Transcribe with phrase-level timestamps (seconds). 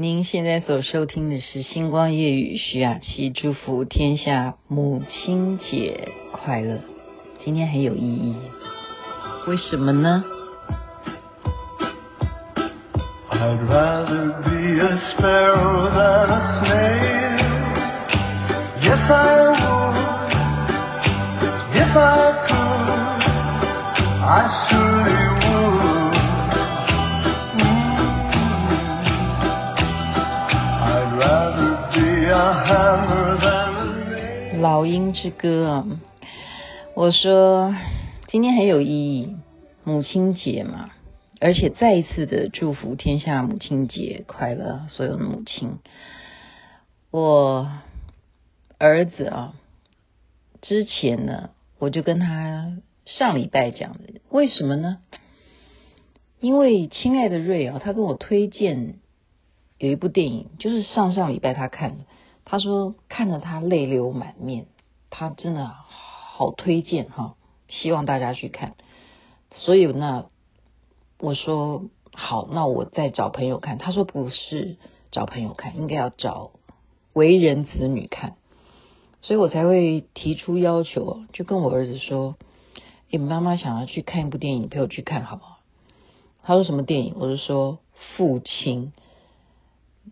[0.00, 6.78] 您现在所收听的是《星光夜语》，徐雅琪祝福天下母亲节快乐。
[7.44, 8.36] 今天很有意义，
[9.48, 10.22] 为什么呢
[13.32, 17.18] ？I'd rather be a sparrow than a snail.
[18.80, 19.98] Yes, I would.
[21.74, 23.18] If I could,
[24.22, 24.87] I surely
[34.88, 35.86] 音之歌啊，
[36.94, 37.74] 我说
[38.28, 39.36] 今天很有意义，
[39.84, 40.90] 母亲节嘛，
[41.40, 45.78] 而且再一次的祝福天下母亲节快乐，所有的母亲。
[47.10, 47.70] 我
[48.78, 49.54] 儿子啊，
[50.60, 54.98] 之前呢，我就跟他上礼拜讲的，为什么呢？
[56.40, 58.94] 因为亲爱的瑞啊，他跟我推荐
[59.78, 62.04] 有一部电影，就是上上礼拜他看的。
[62.50, 64.66] 他说看了他泪流满面，
[65.10, 67.34] 他真的好推荐哈，
[67.68, 68.74] 希望大家去看。
[69.54, 70.26] 所以呢，
[71.18, 73.78] 我说好，那我再找朋友看。
[73.78, 74.76] 他说不是
[75.10, 76.52] 找朋友看，应该要找
[77.12, 78.36] 为人子女看。
[79.22, 82.36] 所以我才会提出要求，就跟我儿子说
[83.10, 85.58] ：“你，妈妈想要去看一部电影，陪我去看好不好？”
[86.44, 87.14] 他说什么电影？
[87.18, 87.78] 我就说
[88.16, 88.92] 父亲。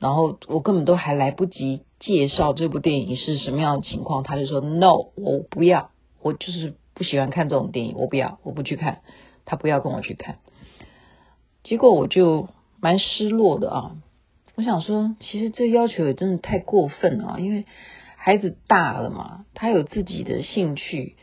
[0.00, 5.90] 然后我根本都还来不及介绍这部电影是什么样的情况，他就说 “No，我不要，
[6.22, 9.00] 我就是不喜欢看这种电影，我不要，我不去看。”
[9.46, 10.38] 他不要跟我去看，
[11.64, 12.48] 结果我就
[12.80, 13.96] 蛮失落的啊！
[14.54, 17.66] 我想说，其实这要求也真的太过分了啊，因为
[18.16, 21.16] 孩子大了嘛，他有自己的兴趣，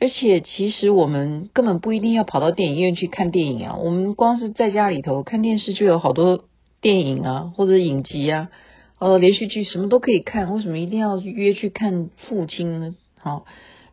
[0.00, 6.46] 而且其实我们根本不一定要跑到电影院去看电影啊，我们光是在家里头看电视就有好多。
[6.80, 8.50] 电影啊，或者影集啊，
[8.98, 12.94] 呃，连续剧什么都可以看，为什么一定要约去看父亲呢？
[13.18, 13.44] 好，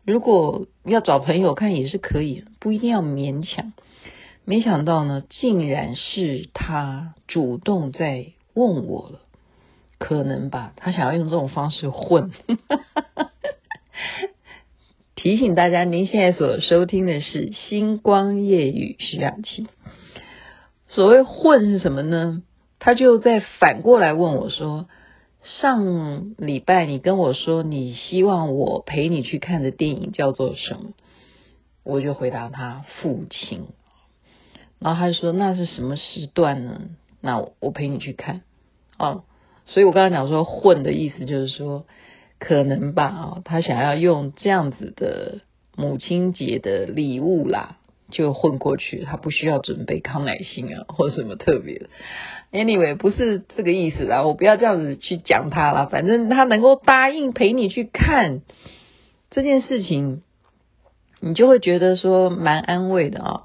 [0.04, 3.72] 如果要找朋友看也是可以，不一定要勉强。
[4.44, 9.20] 没想到呢，竟然是他主动在问我了，
[9.98, 12.30] 可能吧，他想要用这种方式混。
[15.14, 19.66] 提醒大家，您现在所收听的是《星光夜雨》徐雅琪。
[20.86, 22.42] 所谓混是什么呢？
[22.78, 24.88] 他就在反过来问我说
[25.42, 30.90] ：“上礼拜你跟我说你希望我陪你去看的电影叫做什么？”
[31.84, 33.66] 我就回答他：“父亲。”
[34.78, 36.82] 然后他就说：“那是什么时段呢？
[37.20, 38.42] 那我陪你去看。”
[38.98, 39.24] 哦，
[39.66, 41.86] 所以我刚才讲说“混”的意思就是说，
[42.38, 43.04] 可能吧？
[43.04, 45.40] 啊，他想要用这样子的
[45.76, 47.78] 母亲节的礼物啦。
[48.10, 51.90] 就混过去，他不需要准备康乃馨啊，或者什么特别的。
[52.50, 55.84] Anyway，不是这个意思啦，我不要这样子去讲他啦。
[55.84, 58.40] 反正他能够答应陪你去看
[59.30, 60.22] 这件事情，
[61.20, 63.42] 你就会觉得说蛮安慰的啊。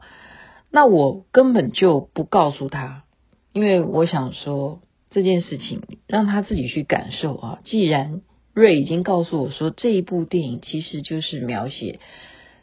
[0.72, 3.04] 那我根本就不告诉他，
[3.52, 7.60] 因为我想说这件事情让他自己去感受啊。
[7.66, 8.22] 既然
[8.54, 12.00] 瑞已经告诉我说这一部电影其实就是描写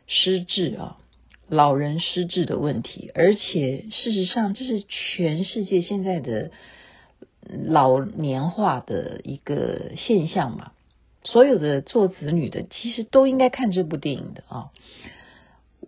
[0.06, 0.96] 失智啊。
[1.50, 6.52] 老人失智的问题，而且事实上这是全世界现在的
[7.66, 10.70] 老年化的一个现象嘛。
[11.24, 14.70] 所有的做子女的其实都应该看这部电影的啊。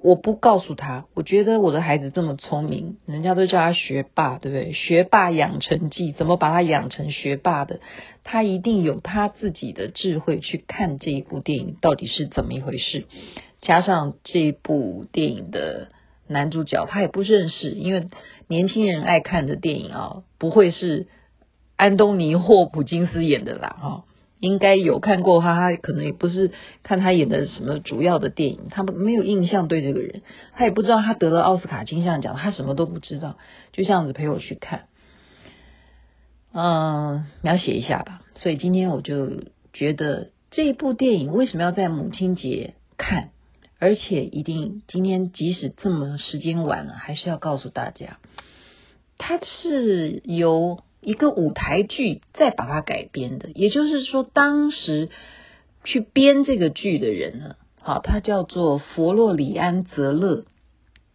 [0.03, 4.73] 我不告诉他，我觉得我的孩子这么聪明，人家都叫他学霸，对不对？
[4.73, 7.79] 学霸养成记，怎么把他养成学霸的？
[8.25, 13.05] 他一定有他自己的智慧去看这一部电影到底是怎么一回事。
[13.63, 15.89] 加上这部电影的
[16.27, 18.09] 男主角，他也不认识，因为
[18.49, 21.07] 年轻人爱看的电影啊，不会是
[21.77, 24.05] 安东尼霍普金斯演的啦，哈，
[24.41, 26.51] 应该有看过他，他可能也不是
[26.83, 30.23] 看他演的什么主要的电影，他们没有印象对这个人，
[30.55, 33.39] 他也不知道他得了奥斯卡金像奖，他什么都不知道，
[33.73, 34.87] 就这样子陪我去看，
[36.53, 38.23] 嗯，描写一下吧。
[38.35, 43.31] 所以今天我就觉得这部电影为什么要在母亲节看？
[43.83, 48.21] 而且一定今天即使这么时间晚了，还是要告诉大家，
[49.19, 53.51] 它是由一个舞台剧再把它改编的。
[53.57, 55.09] 也就是说，当时
[55.83, 60.45] 去编这个剧的人呢，好，他叫做佛洛里安·泽勒。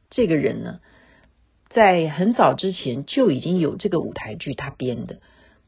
[0.10, 0.82] 这个人呢，
[1.70, 5.20] 在很早之前就已经有这个舞台剧他编的，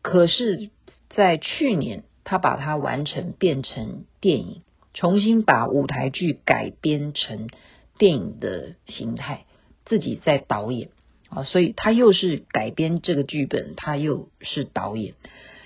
[0.02, 0.70] 可是，
[1.10, 4.64] 在去年他把它完成变成电影。
[5.00, 7.48] 重新把舞台剧改编成
[7.98, 9.46] 电影的形态，
[9.86, 10.90] 自己在导演，
[11.30, 15.14] 啊，所以他又是改编这个剧本，他又是导演，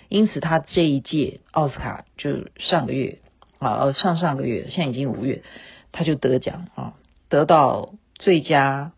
[0.07, 3.21] 因此他这一届奥斯卡就上个月
[3.57, 5.41] 啊，上上个月，现在已经五月，
[5.91, 6.93] 他就得奖啊，
[7.27, 8.91] 得到最佳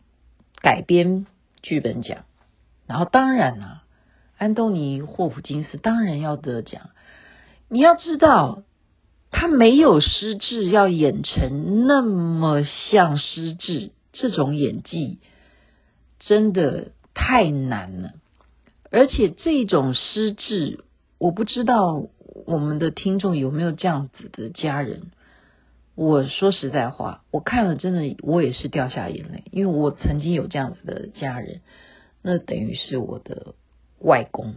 [0.59, 1.27] 改编
[1.61, 2.25] 剧本奖。
[2.87, 3.83] 然后当然啊，
[4.37, 6.89] 安东尼霍普金斯当然要得奖。
[7.69, 8.63] 你要知道，
[9.31, 15.19] 他没有失智，要演成那么像失智，这种演技。
[16.17, 18.13] 真的太难了，
[18.89, 20.79] 而且这种失智，
[21.19, 22.07] 我不知道
[22.47, 25.11] 我们的听众有没有这样子的家人。
[25.93, 31.61] 我说实在话，我看了真的，我也是掉下眼泪，因为我曾经有这样子的家人，
[32.23, 33.53] 那等于是我的
[33.99, 34.55] 外公，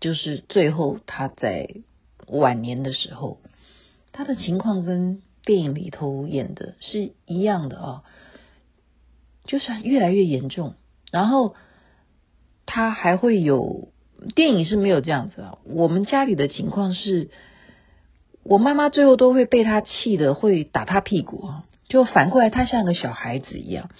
[0.00, 1.68] 就是最后他在
[2.26, 3.38] 晚年的时候，
[4.16, 8.02] 他的情况跟电影里头演的是一样的啊。
[9.44, 10.74] 就是越来越严重，
[11.12, 11.54] 然后
[12.64, 13.92] 他还会有
[14.34, 15.58] 电影是没有这样子啊。
[15.62, 17.30] 我们家里的情况是，
[18.42, 23.90] 我妈妈最后都会被他气得会打他屁股啊，就反过来他像个小孩子一样。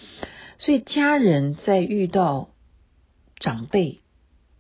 [0.59, 2.49] 所以家人在遇到
[3.39, 4.01] 长辈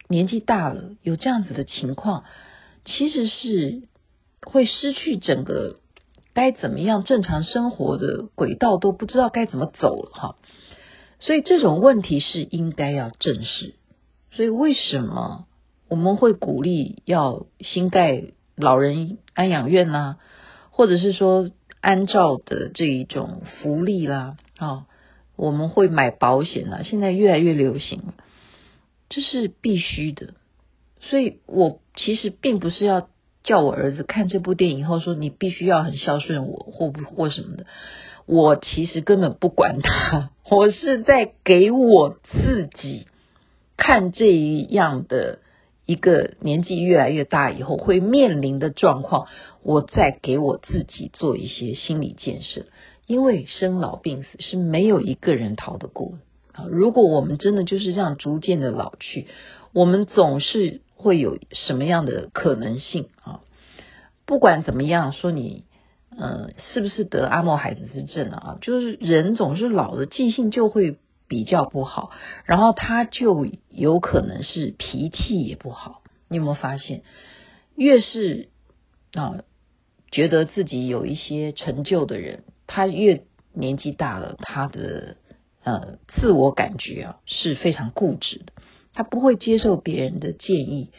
[0.09, 2.23] 年纪大了有这样子的情况，
[2.85, 3.83] 其实是
[4.43, 5.77] 会失去整个
[6.35, 10.37] 该怎么样正常生活的轨道，都不知道该怎么走了哈。
[11.19, 13.75] 所以这种问题是应该要正视。
[14.33, 15.47] 所以为什么
[15.89, 18.25] 我们会鼓励要新盖
[18.55, 20.19] 老人安养院啦，
[20.71, 21.51] 或者是说
[21.81, 24.87] 安照的这一种福利啦，啊，
[25.37, 28.03] 我们会买保险啦，现在越来越流行，
[29.09, 30.35] 这是必须的。
[31.01, 33.09] 所以我其实并不是要
[33.47, 37.65] 叫我儿子看这部电影后说你必须要很孝顺我或不或什么的。
[38.27, 43.07] 我其实根本不管他，我是在给我自己
[43.79, 45.39] 看这一样的
[45.87, 49.29] 一个年纪越来越大以后会面临的状况，
[49.63, 52.67] 我在给我自己做一些心理建设。
[53.07, 56.15] 因为生老病死是没有一个人逃得过
[56.51, 56.65] 啊！
[56.69, 59.29] 如果我们真的就是这样逐渐的老去，
[59.73, 63.41] 我们总是会有什么样的可能性啊？
[64.25, 65.65] 不管怎么样，说你。
[66.19, 68.59] 嗯，是不是得阿莫海德斯症啊？
[68.63, 70.97] 就是人总是老了，记性就会
[71.29, 72.11] 比较不好，
[72.47, 76.03] 然后他就有可能是脾气也不好。
[76.29, 77.03] 你有没有发现，
[77.75, 78.49] 越是
[79.13, 79.41] 啊
[80.11, 85.17] 觉得自己有一些成就的人，他越年纪大了，他的
[85.65, 88.53] 呃自我感觉啊是非常固执的，
[88.97, 90.91] 他不会接受别人的建议，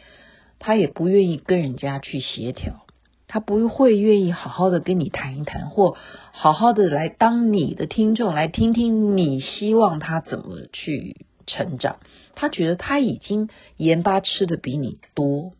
[0.59, 2.85] 他也不愿意跟人家去协调。
[3.27, 5.97] 他不会愿意好好的跟你谈一谈，或
[6.31, 11.97] 好好的来当你的听众，来听听你希望他怎么去成长。
[12.35, 15.53] 他觉得他已经盐巴吃的比你多，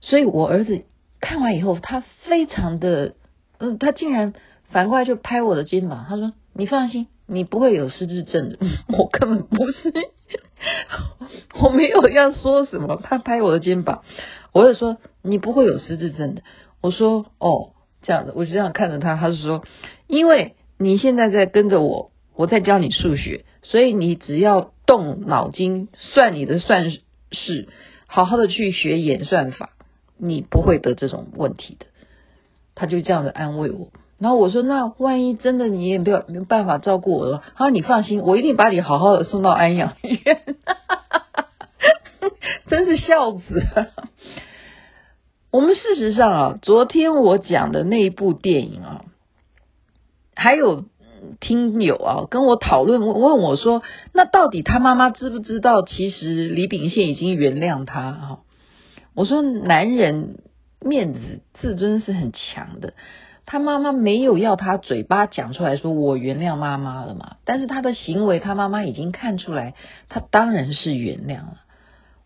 [0.00, 0.84] 所以我儿子
[1.20, 3.16] 看完以后，他非常的，
[3.58, 4.32] 嗯，他竟然
[4.70, 8.58] 反过来就拍我的肩膀，他说：“你放心，你不会有失智症的。”
[8.98, 9.92] 我根本不是，
[11.62, 14.02] 我没有要说什么，他拍我的肩膀。
[14.52, 16.42] 我就说你不会有失智症的。
[16.80, 17.70] 我说哦，
[18.02, 19.14] 这样的，我就这样看着他。
[19.14, 19.64] 他是说，
[20.08, 26.90] 因为你现在在跟着我，我在教你数学，所以你只要动脑筋算你的算
[27.30, 27.68] 式，
[28.06, 29.70] 好好的去学演算法，
[30.18, 31.86] 你不会得这种问题的。
[32.74, 33.92] 他就这样的安慰我。
[34.20, 40.20] 然后我说，那万一真的你也没有没有办法照顾我了，他说你放心，我一定把你好好的送到安养院。
[42.68, 43.64] 真是孝子。
[45.50, 49.04] 我们事实上啊，昨天我讲的那一部电影啊，
[50.36, 50.84] 还有
[51.40, 55.82] 听友啊跟我讨论，问我说，那到底他妈妈知不知道？
[55.82, 58.38] 其实李秉宪已经原谅他啊。
[59.14, 60.38] 我说，男人
[60.80, 62.92] 面子自尊是很强的，
[63.50, 69.74] 他妈妈没有要他嘴巴讲出来说我原谅妈妈了嘛，但是他的行为，他妈妈已经看出来，
[70.08, 71.56] 他当然是原谅了。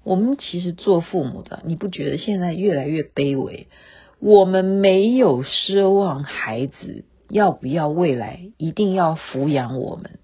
[0.02, 3.68] 我们其实做父母的，你不觉得现在越来越卑微？
[4.20, 10.18] 我们没有奢望孩子要不要未来一定要抚养我们，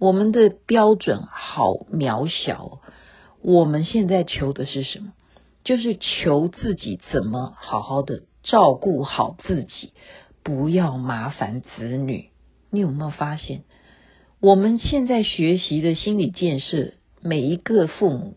[0.00, 2.80] 我们的标准好渺小。
[3.40, 5.12] 我们现在求的是什么？
[5.62, 9.92] 就是求自己怎么好好的照顾好自己，
[10.50, 12.30] 不要麻烦子女。
[12.72, 13.62] 你有没有发现，
[14.40, 18.36] 我们现在学习的心理建设，每一个父母。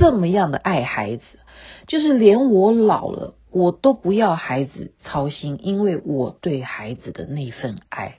[0.00, 1.22] 这么样的爱孩子，
[1.86, 8.16] 就是连我老了，我都不要孩子操心，因为我对孩子的那份爱。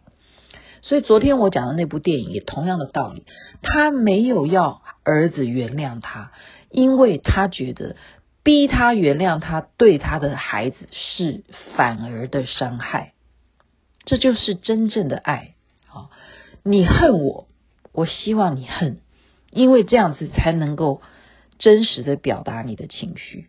[0.81, 3.25] 所以昨天我讲的那部电影也同样的道理，
[3.61, 6.31] 他没有要儿子原谅他，
[6.71, 7.97] 因为他觉得
[8.43, 11.43] 逼他原谅他对他的孩子是
[11.75, 13.14] 反而的伤害，
[14.05, 15.55] 这就是真正的爱。
[15.87, 16.11] 好，
[16.63, 17.47] 你恨我，
[17.91, 18.99] 我希望你恨，
[19.51, 21.01] 因为这样子才能够
[21.57, 23.47] 真实的表达你的情绪。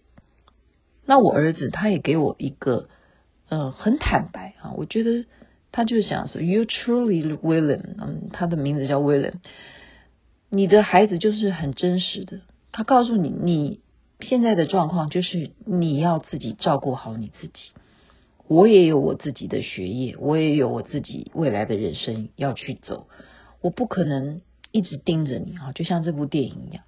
[1.05, 2.89] 那我儿子他也给我一个，
[3.49, 5.27] 嗯，很坦白啊，我觉得
[5.71, 9.35] 他就想说，You truly William，嗯，他的名字叫 William，
[10.51, 12.41] 你的孩子就是很真实的，
[12.73, 13.81] 他告诉你，你
[14.21, 17.71] 现在的状况就是你要自己照顾好你自己，
[18.49, 23.07] 我也有我自己的学业，我也有我自己未来的人生要去走，
[23.61, 24.41] 我不可能
[24.73, 26.85] 一直盯着你啊，就像这部电影一样。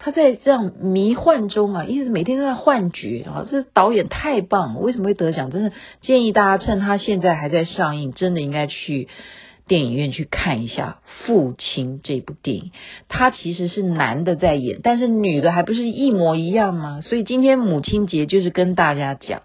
[0.00, 3.44] 他在这样迷幻中啊，一直每天都在幻觉啊！
[3.50, 5.50] 这导演太棒了，为什么会得奖？
[5.50, 9.08] 真的建议大家趁他现在还在上映，真的应该去
[9.66, 12.70] 电影院去看一下《父亲》这部电影。
[13.08, 17.00] 他其实是男的在演，但是女的还不是一模一样吗？
[17.00, 19.42] 所以今天母亲节就是跟大家讲，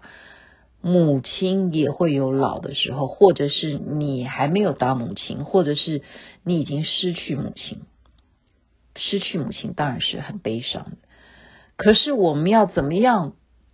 [0.84, 6.02] 母亲也会有老的时候，或者是你还没有当母亲，或者是
[6.44, 7.80] 你已经失去母亲。
[8.94, 10.96] 失去母亲当然是很悲伤的，
[11.76, 13.32] 可是我们要怎么样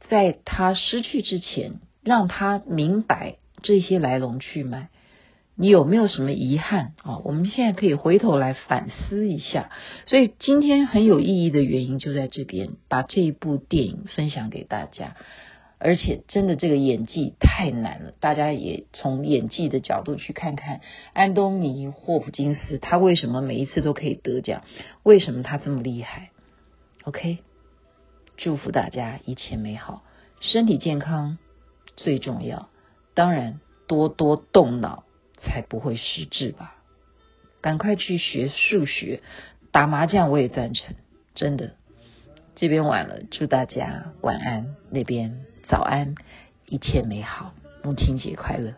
[0.09, 4.89] 在他失去之前，让他明白这些来龙去脉？
[5.57, 7.19] 你有没有什么遗憾啊？
[7.25, 9.71] 我们现在可以回头来反思一下。
[10.07, 15.17] 所以今天很有意义的原因就在这边，把这一部电影分享给大家。
[15.83, 20.83] 而且真的这个演技太难了，大家也从演技的角度去看看
[21.15, 24.63] 安东尼霍普金斯，他为什么每一次都可以得奖？
[25.03, 26.33] 为什么他这么厉害
[27.05, 27.39] ？OK，
[28.37, 30.03] 祝福大家一切美好，
[30.41, 31.39] 身体健康
[31.97, 32.69] 最重要，
[33.15, 33.59] 当然
[33.89, 35.05] 多多动脑
[35.39, 36.77] 才不会失智吧。
[37.63, 39.23] 赶快去学数学，
[39.73, 40.95] 打麻将我也赞成，
[41.35, 41.73] 真的。
[42.55, 45.47] 这边晚了，祝大家晚安，那边。
[45.71, 46.17] 早安，
[46.67, 47.53] 一切美好，
[47.85, 48.75] 母亲节快乐。